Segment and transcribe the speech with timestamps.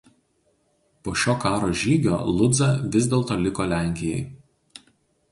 [1.07, 4.23] Po šio karo žygio Ludza vis dėlto liko Lenkijai.